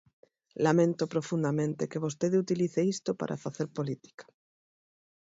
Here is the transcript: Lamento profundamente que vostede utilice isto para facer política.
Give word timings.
Lamento 0.65 1.03
profundamente 1.13 1.89
que 1.91 2.03
vostede 2.05 2.41
utilice 2.45 2.81
isto 2.95 3.11
para 3.19 3.41
facer 3.43 3.67
política. 3.77 4.25